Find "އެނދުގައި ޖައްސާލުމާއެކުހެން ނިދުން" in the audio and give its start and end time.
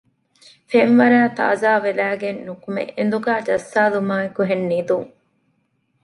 2.95-5.09